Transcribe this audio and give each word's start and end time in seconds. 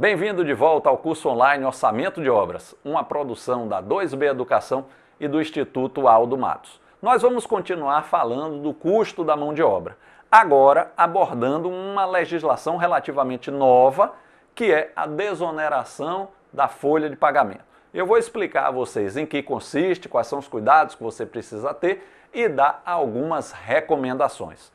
Bem-vindo 0.00 0.44
de 0.44 0.54
volta 0.54 0.88
ao 0.88 0.96
curso 0.96 1.28
online 1.28 1.64
Orçamento 1.64 2.22
de 2.22 2.30
Obras, 2.30 2.72
uma 2.84 3.02
produção 3.02 3.66
da 3.66 3.82
2B 3.82 4.30
Educação 4.30 4.86
e 5.18 5.26
do 5.26 5.40
Instituto 5.40 6.06
Aldo 6.06 6.38
Matos. 6.38 6.80
Nós 7.02 7.20
vamos 7.20 7.44
continuar 7.44 8.04
falando 8.04 8.62
do 8.62 8.72
custo 8.72 9.24
da 9.24 9.36
mão 9.36 9.52
de 9.52 9.60
obra, 9.60 9.98
agora 10.30 10.92
abordando 10.96 11.68
uma 11.68 12.06
legislação 12.06 12.76
relativamente 12.76 13.50
nova, 13.50 14.12
que 14.54 14.72
é 14.72 14.92
a 14.94 15.04
desoneração 15.04 16.28
da 16.52 16.68
folha 16.68 17.10
de 17.10 17.16
pagamento. 17.16 17.64
Eu 17.92 18.06
vou 18.06 18.18
explicar 18.18 18.68
a 18.68 18.70
vocês 18.70 19.16
em 19.16 19.26
que 19.26 19.42
consiste, 19.42 20.08
quais 20.08 20.28
são 20.28 20.38
os 20.38 20.46
cuidados 20.46 20.94
que 20.94 21.02
você 21.02 21.26
precisa 21.26 21.74
ter 21.74 22.08
e 22.32 22.48
dar 22.48 22.82
algumas 22.86 23.50
recomendações. 23.50 24.70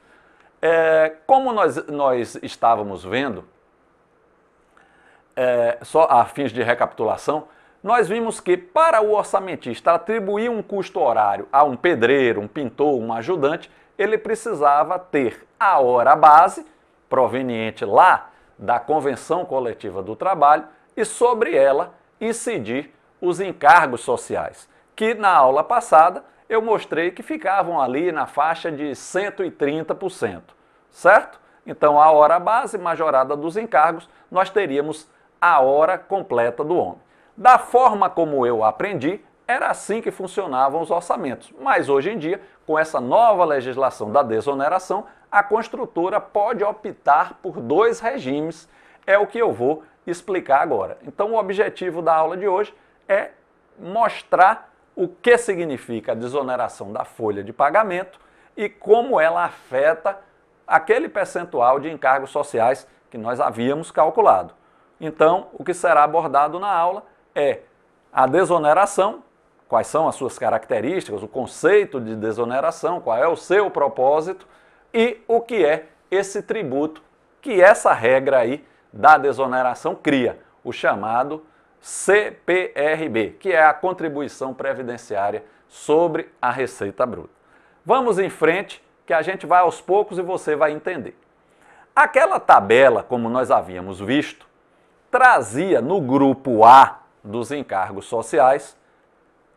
É, 0.62 1.14
como 1.26 1.54
nós, 1.54 1.88
nós 1.88 2.38
estávamos 2.44 3.06
vendo, 3.06 3.53
é, 5.36 5.78
só 5.82 6.08
a 6.10 6.26
fins 6.26 6.52
de 6.52 6.62
recapitulação, 6.62 7.48
nós 7.84 8.08
vimos 8.08 8.40
que 8.40 8.56
para 8.56 9.02
o 9.02 9.12
orçamentista 9.12 9.94
atribuir 9.94 10.50
um 10.50 10.64
custo 10.64 11.00
horário 11.00 11.48
a 11.52 11.64
um 11.64 11.76
pedreiro, 11.76 12.40
um 12.40 12.48
pintor, 12.48 12.96
um 12.96 13.12
ajudante, 13.12 13.70
ele 13.98 14.18
precisava 14.18 14.98
ter 14.98 15.46
a 15.60 15.80
hora 15.80 16.16
base, 16.16 16.66
proveniente 17.10 17.84
lá 17.84 18.30
da 18.58 18.80
Convenção 18.80 19.44
Coletiva 19.46 20.02
do 20.02 20.16
Trabalho, 20.16 20.66
e 20.96 21.04
sobre 21.04 21.56
ela 21.56 21.94
incidir 22.22 22.94
os 23.20 23.40
encargos 23.40 24.02
sociais, 24.02 24.70
que 24.96 25.14
na 25.14 25.30
aula 25.30 25.64
passada 25.64 26.24
eu 26.48 26.62
mostrei 26.62 27.12
que 27.12 27.24
ficavam 27.24 27.82
ali 27.82 28.12
na 28.12 28.26
faixa 28.26 28.72
de 28.72 28.92
130%, 28.92 30.42
certo? 30.90 31.40
Então, 31.66 32.00
a 32.00 32.12
hora 32.12 32.40
base 32.40 32.78
majorada 32.78 33.36
dos 33.36 33.58
encargos, 33.58 34.10
nós 34.30 34.50
teríamos 34.50 35.08
a 35.44 35.60
hora 35.60 35.98
completa 35.98 36.64
do 36.64 36.78
homem. 36.78 37.02
Da 37.36 37.58
forma 37.58 38.10
como 38.10 38.48
eu 38.48 38.64
aprendi, 38.64 39.20
era 39.46 39.68
assim 39.68 40.02
que 40.02 40.10
funcionavam 40.10 40.82
os 40.82 40.90
orçamentos. 40.90 41.54
Mas 41.60 41.90
hoje 41.90 42.12
em 42.12 42.18
dia, 42.18 42.40
com 42.66 42.80
essa 42.80 43.02
nova 43.02 43.44
legislação 43.44 44.10
da 44.10 44.24
desoneração, 44.24 45.06
a 45.30 45.44
construtora 45.44 46.22
pode 46.22 46.64
optar 46.64 47.34
por 47.42 47.60
dois 47.60 48.00
regimes. 48.00 48.70
É 49.06 49.18
o 49.18 49.28
que 49.28 49.38
eu 49.38 49.52
vou 49.52 49.84
explicar 50.08 50.62
agora. 50.62 50.98
Então, 51.06 51.34
o 51.34 51.38
objetivo 51.38 52.02
da 52.02 52.16
aula 52.16 52.38
de 52.38 52.48
hoje 52.48 52.74
é 53.06 53.32
mostrar 53.78 54.74
o 54.96 55.10
que 55.10 55.38
significa 55.38 56.14
a 56.14 56.16
desoneração 56.16 56.94
da 56.94 57.04
folha 57.04 57.44
de 57.44 57.52
pagamento 57.52 58.18
e 58.56 58.70
como 58.70 59.20
ela 59.20 59.44
afeta 59.44 60.22
aquele 60.66 61.10
percentual 61.10 61.82
de 61.82 61.92
encargos 61.92 62.30
sociais 62.30 62.88
que 63.12 63.18
nós 63.18 63.42
havíamos 63.42 63.92
calculado. 63.92 64.63
Então, 65.00 65.48
o 65.54 65.64
que 65.64 65.74
será 65.74 66.04
abordado 66.04 66.60
na 66.60 66.72
aula 66.72 67.04
é 67.36 67.60
a 68.12 68.28
desoneração, 68.28 69.24
quais 69.68 69.88
são 69.88 70.08
as 70.08 70.16
suas 70.16 70.38
características, 70.38 71.24
o 71.24 71.28
conceito 71.28 72.00
de 72.00 72.16
desoneração, 72.16 73.02
qual 73.02 73.18
é 73.18 73.28
o 73.28 73.36
seu 73.36 73.72
propósito 73.72 74.48
e 74.94 75.22
o 75.28 75.42
que 75.42 75.66
é 75.66 75.88
esse 76.12 76.44
tributo 76.44 77.02
que 77.42 77.62
essa 77.62 77.92
regra 77.92 78.40
aí 78.40 78.64
da 78.92 79.18
desoneração 79.18 79.96
cria, 79.96 80.40
o 80.64 80.72
chamado 80.72 81.44
CPRB, 81.82 83.38
que 83.40 83.52
é 83.52 83.64
a 83.64 83.74
contribuição 83.74 84.54
previdenciária 84.54 85.44
sobre 85.68 86.30
a 86.42 86.52
receita 86.52 87.06
bruta. 87.06 87.34
Vamos 87.86 88.20
em 88.20 88.30
frente, 88.30 88.82
que 89.06 89.14
a 89.14 89.22
gente 89.22 89.46
vai 89.46 89.60
aos 89.60 89.82
poucos 89.82 90.18
e 90.18 90.22
você 90.22 90.56
vai 90.56 90.72
entender. 90.72 91.18
Aquela 91.94 92.40
tabela, 92.40 93.04
como 93.04 93.28
nós 93.28 93.52
havíamos 93.52 94.00
visto, 94.00 94.48
trazia 95.14 95.80
no 95.80 96.02
grupo 96.02 96.66
A 96.66 97.02
dos 97.24 97.52
encargos 97.52 98.06
sociais, 98.06 98.76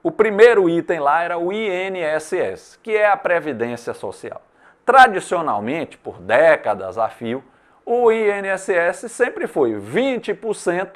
o 0.03 0.11
primeiro 0.11 0.69
item 0.69 1.01
lá 1.01 1.23
era 1.23 1.39
o 1.39 1.51
INSS, 1.51 2.79
que 2.83 2.95
é 2.95 3.09
a 3.09 3.17
Previdência 3.17 3.95
Social. 3.95 4.43
Tradicionalmente, 4.85 5.97
por 5.97 6.19
décadas 6.21 6.99
a 6.99 7.09
fio, 7.09 7.43
o 7.87 8.13
INSS 8.13 9.11
sempre 9.11 9.47
foi 9.47 9.73
20% 9.73 10.91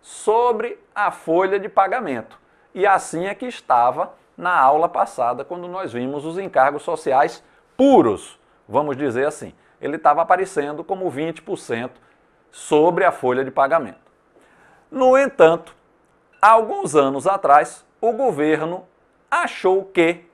sobre 0.00 0.78
a 0.94 1.10
folha 1.10 1.58
de 1.58 1.68
pagamento. 1.68 2.38
E 2.72 2.86
assim 2.86 3.26
é 3.26 3.34
que 3.34 3.46
estava 3.46 4.14
na 4.38 4.56
aula 4.56 4.88
passada, 4.88 5.44
quando 5.44 5.66
nós 5.66 5.92
vimos 5.92 6.24
os 6.24 6.38
encargos 6.38 6.84
sociais 6.84 7.42
puros, 7.76 8.38
vamos 8.68 8.96
dizer 8.96 9.26
assim. 9.26 9.52
Ele 9.80 9.96
estava 9.96 10.22
aparecendo 10.22 10.84
como 10.84 11.10
20% 11.10 11.90
sobre 12.52 13.04
a 13.04 13.10
folha 13.10 13.44
de 13.44 13.50
pagamento. 13.50 14.03
No 14.90 15.16
entanto, 15.16 15.74
alguns 16.40 16.94
anos 16.94 17.26
atrás, 17.26 17.84
o 18.00 18.12
governo 18.12 18.86
achou 19.30 19.84
que 19.84 20.24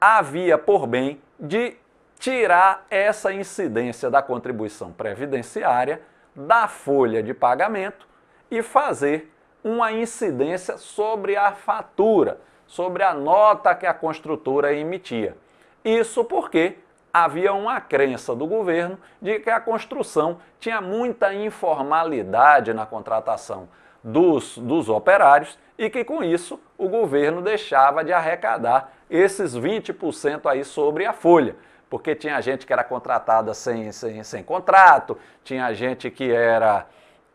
havia 0.00 0.58
por 0.58 0.86
bem 0.86 1.20
de 1.38 1.76
tirar 2.18 2.86
essa 2.88 3.32
incidência 3.32 4.08
da 4.08 4.22
contribuição 4.22 4.92
previdenciária 4.92 6.02
da 6.34 6.68
folha 6.68 7.22
de 7.22 7.34
pagamento 7.34 8.06
e 8.50 8.62
fazer 8.62 9.32
uma 9.64 9.92
incidência 9.92 10.76
sobre 10.78 11.36
a 11.36 11.52
fatura, 11.52 12.40
sobre 12.66 13.02
a 13.02 13.14
nota 13.14 13.74
que 13.74 13.86
a 13.86 13.94
construtora 13.94 14.72
emitia. 14.72 15.36
Isso 15.84 16.24
porque 16.24 16.78
havia 17.12 17.52
uma 17.52 17.80
crença 17.80 18.34
do 18.34 18.46
governo 18.46 18.98
de 19.20 19.38
que 19.40 19.50
a 19.50 19.60
construção 19.60 20.38
tinha 20.58 20.80
muita 20.80 21.34
informalidade 21.34 22.72
na 22.72 22.86
contratação 22.86 23.68
dos, 24.02 24.56
dos 24.58 24.88
operários 24.88 25.58
e 25.76 25.90
que 25.90 26.04
com 26.04 26.24
isso 26.24 26.60
o 26.78 26.88
governo 26.88 27.42
deixava 27.42 28.04
de 28.04 28.12
arrecadar 28.12 28.92
esses 29.10 29.56
20% 29.56 30.46
aí 30.46 30.64
sobre 30.64 31.04
a 31.04 31.12
folha. 31.12 31.54
Porque 31.90 32.14
tinha 32.14 32.40
gente 32.40 32.66
que 32.66 32.72
era 32.72 32.82
contratada 32.82 33.52
sem, 33.52 33.92
sem, 33.92 34.24
sem 34.24 34.42
contrato, 34.42 35.18
tinha 35.44 35.72
gente 35.74 36.10
que 36.10 36.32
era 36.32 36.86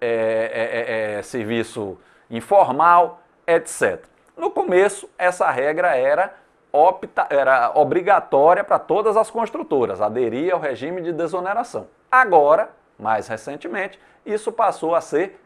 é, 0.02 0.08
é, 0.08 1.16
é, 1.16 1.20
é 1.20 1.22
serviço 1.22 1.98
informal, 2.30 3.22
etc. 3.46 4.04
No 4.36 4.50
começo, 4.50 5.10
essa 5.18 5.50
regra 5.52 5.96
era 5.96 6.34
opta, 6.78 7.28
era 7.30 7.72
obrigatória 7.76 8.64
para 8.64 8.78
todas 8.78 9.18
as 9.18 9.30
construtoras, 9.30 10.02
aderir 10.02 10.54
ao 10.54 10.60
regime 10.60 11.02
de 11.02 11.12
desoneração. 11.12 11.88
Agora, 12.12 12.70
mais 12.98 13.28
recentemente, 13.28 14.00
isso 14.26 14.52
passou 14.52 14.94
a 14.94 15.02
ser 15.02 15.40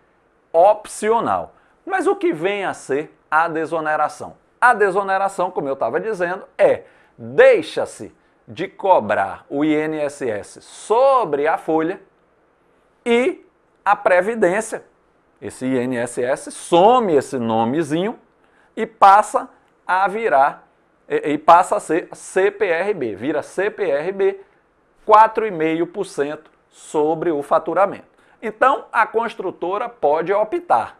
opcional. 0.52 1.54
Mas 1.86 2.08
o 2.08 2.16
que 2.16 2.34
vem 2.34 2.66
a 2.66 2.74
ser 2.74 3.16
a 3.30 3.48
desoneração? 3.48 4.36
A 4.60 4.74
desoneração, 4.74 5.50
como 5.50 5.68
eu 5.68 5.74
estava 5.74 6.00
dizendo, 6.00 6.44
é 6.58 6.84
deixa-se 7.18 8.16
de 8.48 8.68
cobrar 8.68 9.46
o 9.50 9.64
INSS 9.64 10.60
sobre 10.62 11.48
a 11.48 11.58
folha 11.58 12.02
e 13.06 13.46
a 13.84 13.96
previdência. 13.96 14.84
Esse 15.42 15.66
INSS 15.66 16.54
some 16.54 17.16
esse 17.16 17.40
nomezinho 17.40 18.20
e 18.76 18.86
passa 18.86 19.50
a 19.88 20.08
virar 20.08 20.68
e, 21.12 21.38
passa 21.38 21.76
a 21.76 21.80
ser 21.80 22.08
CPRB, 22.14 23.16
vira 23.16 23.44
CPRB 23.44 24.40
4,5% 25.06 26.40
sobre 26.70 27.32
o 27.32 27.44
faturamento. 27.44 28.06
Então, 28.42 28.86
a 28.92 29.06
construtora 29.06 29.90
pode 29.90 30.32
optar. 30.32 30.98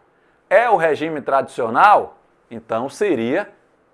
É 0.50 0.68
o 0.68 0.76
regime 0.76 1.22
tradicional? 1.22 2.18
Então 2.50 2.90
seria 2.90 3.48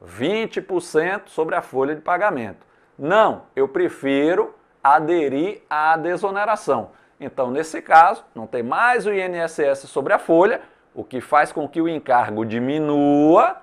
20% 0.05 1.29
sobre 1.29 1.55
a 1.55 1.63
folha 1.63 1.95
de 1.95 2.01
pagamento. 2.01 2.67
Não, 2.99 3.43
eu 3.55 3.69
prefiro 3.69 4.53
aderir 4.83 5.63
à 5.71 5.97
desoneração. 5.97 6.91
Então, 7.21 7.51
nesse 7.51 7.81
caso, 7.81 8.25
não 8.35 8.47
tem 8.47 8.63
mais 8.63 9.07
o 9.07 9.13
INSS 9.13 9.89
sobre 9.89 10.13
a 10.13 10.19
folha, 10.19 10.61
o 10.93 11.05
que 11.05 11.21
faz 11.21 11.53
com 11.53 11.69
que 11.69 11.81
o 11.81 11.89
encargo 11.89 12.45
diminua 12.45 13.63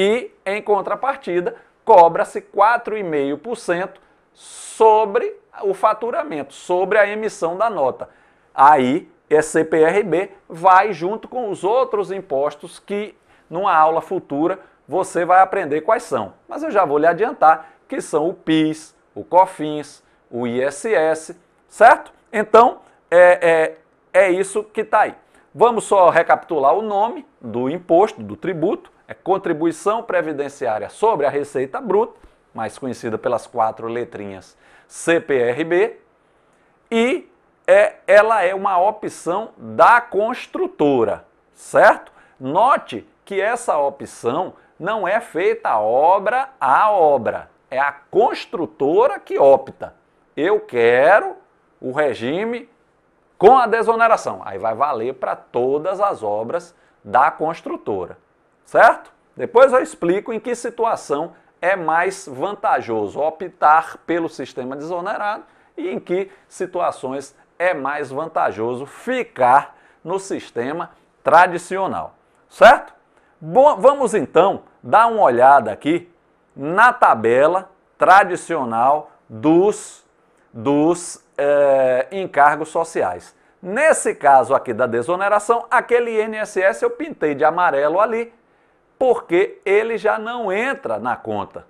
e, 0.00 0.30
em 0.46 0.62
contrapartida, 0.62 1.56
cobra-se 1.84 2.40
4,5% 2.40 3.94
sobre 4.32 5.34
o 5.60 5.74
faturamento, 5.74 6.54
sobre 6.54 6.98
a 6.98 7.08
emissão 7.08 7.56
da 7.56 7.68
nota. 7.68 8.08
Aí, 8.54 9.10
esse 9.28 9.50
CPRB 9.50 10.30
vai 10.48 10.92
junto 10.92 11.26
com 11.26 11.50
os 11.50 11.64
outros 11.64 12.12
impostos 12.12 12.78
que, 12.78 13.12
numa 13.50 13.74
aula 13.74 14.00
futura, 14.00 14.60
você 14.86 15.24
vai 15.24 15.40
aprender 15.40 15.80
quais 15.80 16.04
são. 16.04 16.32
Mas 16.46 16.62
eu 16.62 16.70
já 16.70 16.84
vou 16.84 16.98
lhe 16.98 17.06
adiantar 17.08 17.68
que 17.88 18.00
são 18.00 18.28
o 18.28 18.34
PIS, 18.34 18.94
o 19.16 19.24
COFINS, 19.24 20.04
o 20.30 20.46
ISS, 20.46 21.36
certo? 21.68 22.12
Então, 22.32 22.82
é, 23.10 23.74
é, 24.14 24.26
é 24.26 24.30
isso 24.30 24.62
que 24.62 24.82
está 24.82 25.00
aí. 25.00 25.14
Vamos 25.52 25.82
só 25.82 26.08
recapitular 26.08 26.72
o 26.74 26.82
nome 26.82 27.26
do 27.40 27.68
imposto, 27.68 28.22
do 28.22 28.36
tributo 28.36 28.96
é 29.08 29.14
Contribuição 29.14 30.02
Previdenciária 30.02 30.90
sobre 30.90 31.24
a 31.24 31.30
Receita 31.30 31.80
Bruta, 31.80 32.20
mais 32.54 32.78
conhecida 32.78 33.16
pelas 33.16 33.46
quatro 33.46 33.88
letrinhas 33.88 34.56
CPRB, 34.86 35.98
e 36.90 37.30
é, 37.66 37.96
ela 38.06 38.42
é 38.42 38.54
uma 38.54 38.78
opção 38.78 39.50
da 39.56 40.00
construtora, 40.00 41.24
certo? 41.54 42.12
Note 42.38 43.06
que 43.24 43.40
essa 43.40 43.76
opção 43.78 44.54
não 44.78 45.08
é 45.08 45.20
feita 45.20 45.78
obra 45.78 46.50
a 46.60 46.90
obra, 46.90 47.50
é 47.70 47.78
a 47.78 47.92
construtora 47.92 49.18
que 49.18 49.38
opta. 49.38 49.94
Eu 50.36 50.60
quero 50.60 51.36
o 51.80 51.92
regime 51.92 52.68
com 53.36 53.58
a 53.58 53.66
desoneração. 53.66 54.40
Aí 54.44 54.58
vai 54.58 54.74
valer 54.74 55.14
para 55.14 55.36
todas 55.36 56.00
as 56.00 56.22
obras 56.22 56.74
da 57.04 57.30
construtora, 57.30 58.18
certo? 58.68 59.10
Depois 59.34 59.72
eu 59.72 59.82
explico 59.82 60.30
em 60.30 60.38
que 60.38 60.54
situação 60.54 61.32
é 61.60 61.74
mais 61.74 62.28
vantajoso 62.30 63.18
optar 63.18 63.96
pelo 64.06 64.28
sistema 64.28 64.76
desonerado 64.76 65.44
e 65.74 65.88
em 65.88 65.98
que 65.98 66.30
situações 66.46 67.34
é 67.58 67.72
mais 67.72 68.10
vantajoso 68.10 68.84
ficar 68.84 69.74
no 70.04 70.18
sistema 70.18 70.90
tradicional, 71.24 72.14
certo? 72.46 72.92
Bom, 73.40 73.76
vamos 73.76 74.12
então 74.12 74.64
dar 74.82 75.06
uma 75.06 75.22
olhada 75.22 75.72
aqui 75.72 76.12
na 76.54 76.92
tabela 76.92 77.70
tradicional 77.96 79.10
dos, 79.26 80.04
dos 80.52 81.24
é, 81.38 82.06
encargos 82.12 82.68
sociais. 82.68 83.34
Nesse 83.62 84.14
caso 84.14 84.54
aqui 84.54 84.74
da 84.74 84.86
desoneração, 84.86 85.64
aquele 85.70 86.22
INSS 86.22 86.82
eu 86.82 86.90
pintei 86.90 87.34
de 87.34 87.44
amarelo 87.44 87.98
ali, 87.98 88.32
porque 88.98 89.60
ele 89.64 89.96
já 89.96 90.18
não 90.18 90.52
entra 90.52 90.98
na 90.98 91.16
conta. 91.16 91.64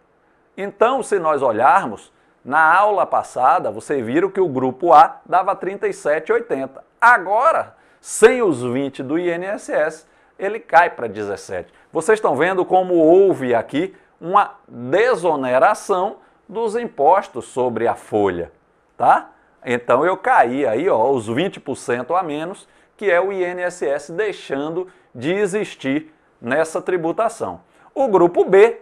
Então, 0.56 1.02
se 1.02 1.18
nós 1.18 1.42
olharmos, 1.42 2.12
na 2.44 2.74
aula 2.74 3.04
passada, 3.04 3.70
vocês 3.70 4.04
viram 4.04 4.30
que 4.30 4.40
o 4.40 4.48
grupo 4.48 4.92
A 4.92 5.20
dava 5.26 5.54
37,80. 5.54 6.70
Agora, 7.00 7.76
sem 8.00 8.42
os 8.42 8.62
20 8.62 9.02
do 9.02 9.18
INSS, 9.18 10.06
ele 10.38 10.58
cai 10.58 10.90
para 10.90 11.06
17. 11.06 11.72
Vocês 11.92 12.18
estão 12.18 12.36
vendo 12.36 12.64
como 12.64 12.94
houve 12.94 13.54
aqui 13.54 13.94
uma 14.20 14.54
desoneração 14.66 16.16
dos 16.48 16.74
impostos 16.74 17.44
sobre 17.46 17.86
a 17.86 17.94
folha, 17.94 18.50
tá? 18.96 19.30
Então 19.64 20.04
eu 20.04 20.16
caí 20.16 20.66
aí, 20.66 20.88
ó, 20.88 21.10
os 21.10 21.28
20% 21.28 22.18
a 22.18 22.22
menos, 22.22 22.66
que 22.96 23.10
é 23.10 23.20
o 23.20 23.32
INSS 23.32 24.10
deixando 24.10 24.88
de 25.14 25.32
existir 25.32 26.14
nessa 26.40 26.80
tributação. 26.80 27.60
O 27.94 28.08
grupo 28.08 28.44
B 28.44 28.80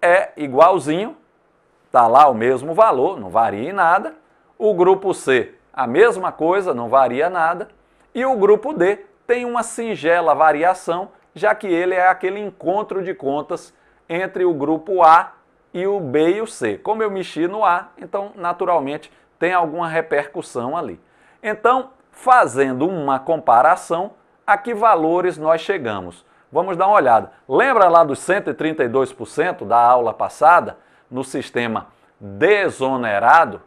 é 0.00 0.32
igualzinho, 0.36 1.16
tá 1.90 2.06
lá 2.06 2.28
o 2.28 2.34
mesmo 2.34 2.74
valor, 2.74 3.18
não 3.18 3.30
varia 3.30 3.70
em 3.70 3.72
nada. 3.72 4.14
O 4.58 4.74
grupo 4.74 5.12
C, 5.14 5.54
a 5.72 5.86
mesma 5.86 6.32
coisa, 6.32 6.74
não 6.74 6.88
varia 6.88 7.30
nada. 7.30 7.68
E 8.14 8.24
o 8.24 8.36
grupo 8.36 8.72
D 8.72 9.04
tem 9.26 9.44
uma 9.44 9.62
singela 9.62 10.34
variação, 10.34 11.10
já 11.34 11.54
que 11.54 11.66
ele 11.66 11.94
é 11.94 12.08
aquele 12.08 12.40
encontro 12.40 13.02
de 13.02 13.14
contas 13.14 13.74
entre 14.08 14.44
o 14.44 14.54
grupo 14.54 15.02
A 15.02 15.32
e 15.74 15.86
o 15.86 16.00
B 16.00 16.36
e 16.36 16.40
o 16.40 16.46
C. 16.46 16.78
Como 16.78 17.02
eu 17.02 17.10
mexi 17.10 17.46
no 17.46 17.64
A, 17.64 17.88
então 17.98 18.32
naturalmente 18.34 19.12
tem 19.38 19.52
alguma 19.52 19.88
repercussão 19.88 20.76
ali. 20.76 21.00
Então, 21.42 21.90
fazendo 22.10 22.88
uma 22.88 23.18
comparação, 23.18 24.12
a 24.46 24.56
que 24.56 24.72
valores 24.72 25.36
nós 25.36 25.60
chegamos? 25.60 26.24
Vamos 26.56 26.74
dar 26.74 26.86
uma 26.86 26.96
olhada. 26.96 27.32
Lembra 27.46 27.86
lá 27.86 28.02
dos 28.02 28.18
132% 28.20 29.66
da 29.66 29.78
aula 29.78 30.14
passada 30.14 30.78
no 31.10 31.22
sistema 31.22 31.88
desonerado, 32.18 33.60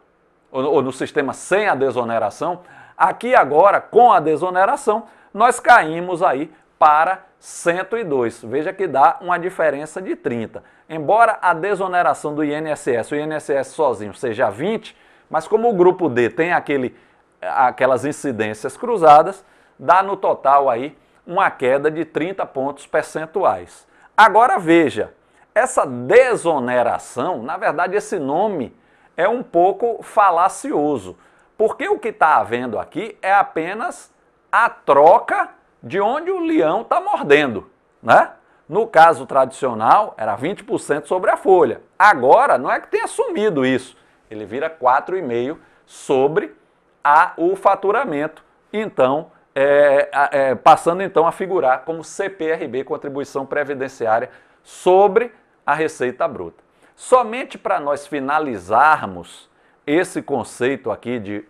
ou, 0.50 0.82
no 0.82 0.90
sistema 0.90 1.32
sem 1.32 1.68
a 1.68 1.76
desoneração? 1.76 2.62
Aqui 2.98 3.32
agora, 3.32 3.80
com 3.80 4.12
a 4.12 4.18
desoneração, 4.18 5.04
nós 5.32 5.60
caímos 5.60 6.20
aí 6.20 6.52
para 6.80 7.20
102. 7.38 8.42
Veja 8.42 8.72
que 8.72 8.88
dá 8.88 9.18
uma 9.20 9.38
diferença 9.38 10.02
de 10.02 10.16
30. 10.16 10.60
Embora 10.88 11.38
a 11.40 11.54
desoneração 11.54 12.34
do 12.34 12.42
INSS, 12.42 13.12
o 13.12 13.14
INSS 13.14 13.68
sozinho 13.68 14.14
seja 14.14 14.50
20, 14.50 14.96
mas 15.30 15.46
como 15.46 15.70
o 15.70 15.74
grupo 15.74 16.08
D 16.08 16.28
tem 16.28 16.52
aquele, 16.52 16.96
aquelas 17.40 18.04
incidências 18.04 18.76
cruzadas, 18.76 19.44
dá 19.78 20.02
no 20.02 20.16
total 20.16 20.68
aí 20.68 20.98
uma 21.26 21.50
queda 21.50 21.90
de 21.90 22.04
30 22.04 22.44
pontos 22.46 22.86
percentuais. 22.86 23.86
Agora 24.16 24.58
veja, 24.58 25.14
essa 25.54 25.86
desoneração, 25.86 27.42
na 27.42 27.56
verdade 27.56 27.96
esse 27.96 28.18
nome 28.18 28.76
é 29.16 29.28
um 29.28 29.42
pouco 29.42 30.02
falacioso, 30.02 31.16
porque 31.56 31.88
o 31.88 31.98
que 31.98 32.08
está 32.08 32.36
havendo 32.36 32.78
aqui 32.78 33.18
é 33.20 33.32
apenas 33.32 34.12
a 34.50 34.68
troca 34.68 35.50
de 35.82 36.00
onde 36.00 36.30
o 36.30 36.40
leão 36.40 36.82
está 36.82 37.00
mordendo, 37.00 37.70
né? 38.02 38.32
No 38.68 38.86
caso 38.86 39.26
tradicional, 39.26 40.14
era 40.16 40.36
20% 40.36 41.06
sobre 41.06 41.30
a 41.30 41.36
folha. 41.36 41.82
Agora, 41.98 42.56
não 42.56 42.70
é 42.70 42.78
que 42.78 42.86
tenha 42.86 43.08
sumido 43.08 43.66
isso. 43.66 43.96
Ele 44.30 44.44
vira 44.44 44.70
4,5% 44.70 45.58
sobre 45.84 46.54
a, 47.02 47.32
o 47.36 47.56
faturamento. 47.56 48.44
Então, 48.72 49.32
é, 49.62 50.08
é, 50.32 50.54
passando 50.54 51.02
então 51.02 51.26
a 51.26 51.32
figurar 51.32 51.82
como 51.84 52.02
CPRB, 52.02 52.84
Contribuição 52.84 53.44
Previdenciária, 53.44 54.30
sobre 54.62 55.32
a 55.66 55.74
Receita 55.74 56.26
Bruta. 56.26 56.62
Somente 56.96 57.58
para 57.58 57.78
nós 57.80 58.06
finalizarmos 58.06 59.50
esse 59.86 60.22
conceito 60.22 60.90
aqui 60.90 61.18
de 61.18 61.44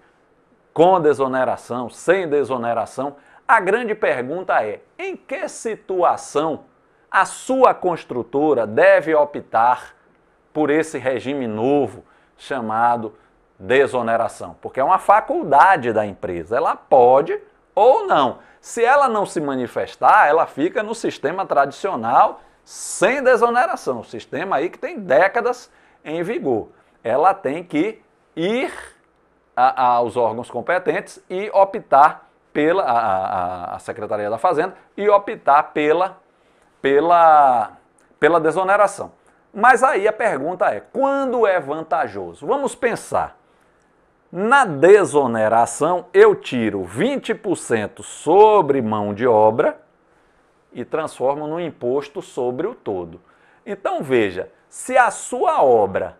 com 0.72 1.00
desoneração, 1.00 1.90
sem 1.90 2.28
desoneração, 2.28 3.16
a 3.46 3.60
grande 3.60 3.94
pergunta 3.94 4.64
é: 4.64 4.80
em 4.98 5.16
que 5.16 5.48
situação 5.48 6.64
a 7.10 7.24
sua 7.24 7.74
construtora 7.74 8.66
deve 8.66 9.14
optar 9.14 9.94
por 10.52 10.70
esse 10.70 10.98
regime 10.98 11.46
novo 11.46 12.04
chamado 12.36 13.14
desoneração? 13.58 14.56
Porque 14.60 14.80
é 14.80 14.84
uma 14.84 14.98
faculdade 14.98 15.92
da 15.92 16.06
empresa, 16.06 16.56
ela 16.56 16.74
pode 16.76 17.38
ou 17.80 18.06
não. 18.06 18.38
Se 18.60 18.84
ela 18.84 19.08
não 19.08 19.24
se 19.24 19.40
manifestar, 19.40 20.28
ela 20.28 20.46
fica 20.46 20.82
no 20.82 20.94
sistema 20.94 21.46
tradicional 21.46 22.42
sem 22.62 23.22
desoneração, 23.22 24.04
sistema 24.04 24.56
aí 24.56 24.68
que 24.68 24.78
tem 24.78 24.98
décadas 24.98 25.72
em 26.04 26.22
vigor. 26.22 26.68
Ela 27.02 27.32
tem 27.32 27.64
que 27.64 28.02
ir 28.36 28.70
a, 29.56 29.94
aos 29.94 30.16
órgãos 30.16 30.50
competentes 30.50 31.24
e 31.28 31.50
optar 31.54 32.28
pela 32.52 32.82
a, 32.82 32.98
a, 32.98 33.76
a 33.76 33.78
Secretaria 33.78 34.28
da 34.28 34.36
Fazenda 34.36 34.76
e 34.94 35.08
optar 35.08 35.72
pela, 35.72 36.18
pela, 36.82 37.72
pela 38.18 38.38
desoneração. 38.38 39.12
Mas 39.54 39.82
aí 39.82 40.06
a 40.06 40.12
pergunta 40.12 40.66
é: 40.66 40.80
quando 40.80 41.46
é 41.46 41.58
vantajoso? 41.58 42.46
Vamos 42.46 42.74
pensar. 42.74 43.39
Na 44.32 44.64
desoneração, 44.64 46.06
eu 46.12 46.36
tiro 46.36 46.82
20% 46.82 48.02
sobre 48.02 48.80
mão 48.80 49.12
de 49.12 49.26
obra 49.26 49.80
e 50.72 50.84
transformo 50.84 51.48
no 51.48 51.60
imposto 51.60 52.22
sobre 52.22 52.66
o 52.66 52.74
todo. 52.74 53.20
Então 53.66 54.02
veja, 54.02 54.50
se 54.68 54.96
a 54.96 55.10
sua 55.10 55.62
obra 55.62 56.16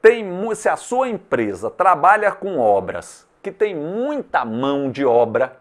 tem, 0.00 0.24
se 0.54 0.68
a 0.68 0.76
sua 0.76 1.08
empresa 1.08 1.68
trabalha 1.68 2.30
com 2.30 2.58
obras 2.58 3.26
que 3.42 3.50
tem 3.50 3.74
muita 3.74 4.44
mão 4.44 4.90
de 4.90 5.04
obra. 5.04 5.56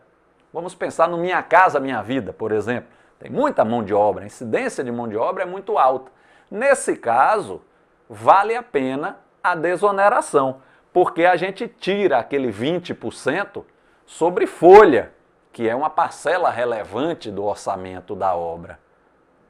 Vamos 0.54 0.76
pensar 0.76 1.08
no 1.08 1.18
Minha 1.18 1.42
Casa 1.42 1.80
Minha 1.80 2.02
Vida, 2.04 2.32
por 2.32 2.52
exemplo. 2.52 2.90
Tem 3.20 3.32
muita 3.32 3.66
mão 3.66 3.84
de 3.84 3.94
obra, 3.94 4.24
a 4.24 4.28
incidência 4.28 4.84
de 4.84 4.92
mão 4.92 5.08
de 5.08 5.18
obra 5.18 5.44
é 5.44 5.46
muito 5.46 5.78
alta. 5.78 6.12
Nesse 6.50 6.96
caso, 6.96 7.62
vale 8.10 8.56
a 8.56 8.64
pena 8.64 9.18
a 9.44 9.56
desoneração, 9.56 10.62
porque 10.94 11.26
a 11.26 11.36
gente 11.36 11.68
tira 11.68 12.18
aquele 12.18 12.52
20% 12.52 13.64
sobre 14.06 14.46
folha, 14.46 15.12
que 15.52 15.68
é 15.68 15.76
uma 15.76 15.90
parcela 15.90 16.50
relevante 16.50 17.30
do 17.30 17.44
orçamento 17.44 18.16
da 18.16 18.36
obra. 18.36 18.80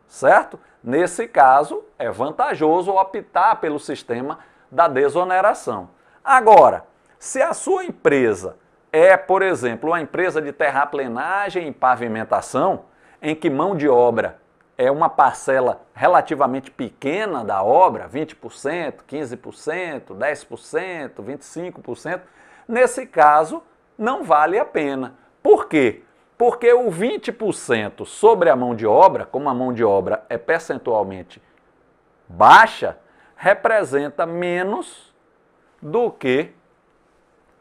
Certo? 0.07 0.59
Nesse 0.83 1.27
caso, 1.27 1.83
é 1.97 2.09
vantajoso 2.09 2.91
optar 2.91 3.55
pelo 3.61 3.79
sistema 3.79 4.39
da 4.69 4.87
desoneração. 4.87 5.89
Agora, 6.23 6.85
se 7.17 7.41
a 7.41 7.53
sua 7.53 7.85
empresa 7.85 8.57
é, 8.91 9.15
por 9.15 9.41
exemplo, 9.41 9.91
uma 9.91 10.01
empresa 10.01 10.41
de 10.41 10.51
terraplenagem 10.51 11.67
e 11.67 11.71
pavimentação, 11.71 12.85
em 13.21 13.33
que 13.33 13.49
mão 13.49 13.75
de 13.75 13.87
obra 13.87 14.40
é 14.83 14.89
uma 14.89 15.07
parcela 15.07 15.83
relativamente 15.93 16.71
pequena 16.71 17.45
da 17.45 17.61
obra, 17.61 18.09
20%, 18.09 19.03
15%, 19.07 20.15
10%, 20.15 21.11
25%, 21.19 22.21
nesse 22.67 23.05
caso 23.05 23.61
não 23.95 24.23
vale 24.23 24.57
a 24.57 24.65
pena. 24.65 25.13
Por 25.43 25.67
quê? 25.67 26.01
Porque 26.35 26.73
o 26.73 26.89
20% 26.89 28.07
sobre 28.07 28.49
a 28.49 28.55
mão 28.55 28.73
de 28.73 28.87
obra, 28.87 29.23
como 29.23 29.47
a 29.47 29.53
mão 29.53 29.71
de 29.71 29.83
obra 29.83 30.25
é 30.27 30.35
percentualmente 30.35 31.39
baixa, 32.27 32.97
representa 33.35 34.25
menos 34.25 35.13
do 35.79 36.09
que 36.09 36.55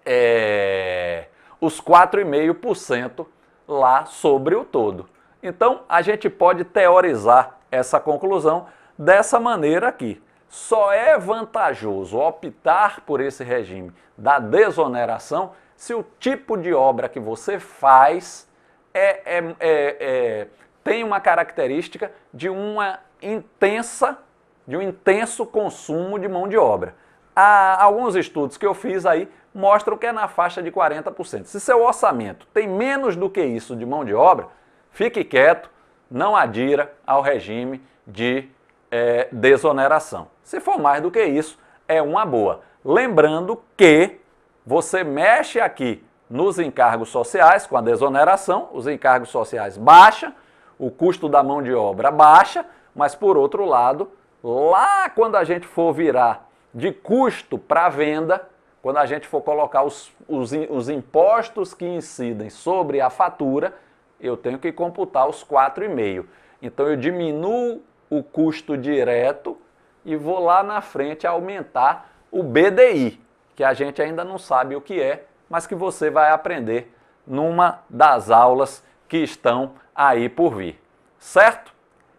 é, 0.06 1.26
os 1.60 1.82
4,5% 1.82 3.26
lá 3.68 4.06
sobre 4.06 4.54
o 4.54 4.64
todo. 4.64 5.06
Então, 5.42 5.82
a 5.88 6.02
gente 6.02 6.28
pode 6.28 6.64
teorizar 6.64 7.58
essa 7.70 7.98
conclusão 7.98 8.66
dessa 8.98 9.40
maneira 9.40 9.88
aqui. 9.88 10.22
Só 10.48 10.92
é 10.92 11.16
vantajoso 11.18 12.18
optar 12.18 13.00
por 13.02 13.20
esse 13.20 13.44
regime 13.44 13.92
da 14.18 14.38
desoneração 14.38 15.52
se 15.76 15.94
o 15.94 16.04
tipo 16.18 16.56
de 16.56 16.74
obra 16.74 17.08
que 17.08 17.20
você 17.20 17.58
faz 17.58 18.48
é, 18.92 19.38
é, 19.38 19.54
é, 19.60 19.96
é 20.00 20.46
tem 20.82 21.04
uma 21.04 21.20
característica 21.20 22.10
de 22.32 22.48
uma 22.48 22.98
intensa, 23.22 24.18
de 24.66 24.76
um 24.76 24.82
intenso 24.82 25.46
consumo 25.46 26.18
de 26.18 26.28
mão 26.28 26.48
de 26.48 26.56
obra. 26.56 26.94
Há 27.34 27.82
alguns 27.82 28.16
estudos 28.16 28.56
que 28.56 28.66
eu 28.66 28.74
fiz 28.74 29.06
aí 29.06 29.28
mostram 29.54 29.96
que 29.96 30.06
é 30.06 30.12
na 30.12 30.28
faixa 30.28 30.62
de 30.62 30.70
40%. 30.70 31.44
Se 31.44 31.60
seu 31.60 31.82
orçamento 31.82 32.46
tem 32.52 32.68
menos 32.68 33.16
do 33.16 33.28
que 33.28 33.42
isso 33.42 33.76
de 33.76 33.84
mão 33.84 34.04
de 34.04 34.14
obra, 34.14 34.48
fique 34.92 35.24
quieto, 35.24 35.70
não 36.10 36.34
adira 36.34 36.92
ao 37.06 37.22
regime 37.22 37.82
de 38.06 38.48
é, 38.90 39.28
desoneração. 39.30 40.28
Se 40.42 40.60
for 40.60 40.78
mais 40.78 41.02
do 41.02 41.10
que 41.10 41.22
isso, 41.22 41.58
é 41.86 42.02
uma 42.02 42.26
boa. 42.26 42.60
Lembrando 42.84 43.62
que 43.76 44.20
você 44.66 45.04
mexe 45.04 45.60
aqui 45.60 46.04
nos 46.28 46.58
encargos 46.58 47.08
sociais 47.08 47.66
com 47.66 47.76
a 47.76 47.80
desoneração, 47.80 48.68
os 48.72 48.86
encargos 48.86 49.30
sociais 49.30 49.76
baixam, 49.76 50.32
o 50.78 50.90
custo 50.90 51.28
da 51.28 51.42
mão 51.42 51.62
de 51.62 51.74
obra 51.74 52.10
baixa, 52.10 52.64
mas 52.94 53.14
por 53.14 53.36
outro 53.36 53.64
lado, 53.64 54.10
lá 54.42 55.10
quando 55.10 55.36
a 55.36 55.44
gente 55.44 55.66
for 55.66 55.92
virar 55.92 56.48
de 56.72 56.92
custo 56.92 57.58
para 57.58 57.88
venda, 57.88 58.48
quando 58.80 58.98
a 58.98 59.06
gente 59.06 59.26
for 59.26 59.42
colocar 59.42 59.82
os, 59.82 60.10
os, 60.26 60.52
os 60.70 60.88
impostos 60.88 61.74
que 61.74 61.84
incidem 61.84 62.48
sobre 62.48 63.00
a 63.00 63.10
fatura, 63.10 63.74
eu 64.20 64.36
tenho 64.36 64.58
que 64.58 64.72
computar 64.72 65.28
os 65.28 65.44
4,5. 65.44 66.26
Então 66.60 66.86
eu 66.86 66.96
diminuo 66.96 67.82
o 68.08 68.22
custo 68.22 68.76
direto 68.76 69.56
e 70.04 70.16
vou 70.16 70.38
lá 70.40 70.62
na 70.62 70.80
frente 70.80 71.26
aumentar 71.26 72.10
o 72.30 72.42
BDI, 72.42 73.20
que 73.56 73.64
a 73.64 73.72
gente 73.72 74.00
ainda 74.00 74.24
não 74.24 74.38
sabe 74.38 74.76
o 74.76 74.80
que 74.80 75.00
é, 75.00 75.24
mas 75.48 75.66
que 75.66 75.74
você 75.74 76.10
vai 76.10 76.30
aprender 76.30 76.94
numa 77.26 77.80
das 77.88 78.30
aulas 78.30 78.84
que 79.08 79.18
estão 79.18 79.72
aí 79.94 80.28
por 80.28 80.54
vir. 80.54 80.80
Certo? 81.18 81.72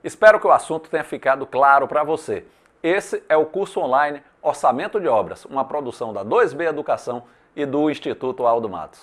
Espero 0.04 0.40
que 0.40 0.48
o 0.48 0.52
assunto 0.52 0.90
tenha 0.90 1.04
ficado 1.04 1.46
claro 1.46 1.88
para 1.88 2.04
você. 2.04 2.46
Esse 2.84 3.24
é 3.30 3.38
o 3.38 3.46
curso 3.46 3.80
online 3.80 4.22
Orçamento 4.42 5.00
de 5.00 5.08
Obras, 5.08 5.46
uma 5.46 5.64
produção 5.64 6.12
da 6.12 6.26
2B 6.26 6.68
Educação 6.68 7.24
e 7.56 7.66
do 7.66 7.90
Instituto 7.90 8.46
Aldo 8.46 8.68
Matos. 8.68 9.02